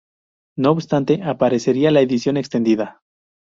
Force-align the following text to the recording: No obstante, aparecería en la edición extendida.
No 0.57 0.71
obstante, 0.71 1.21
aparecería 1.23 1.89
en 1.89 1.93
la 1.93 2.01
edición 2.01 2.37
extendida. 2.37 3.03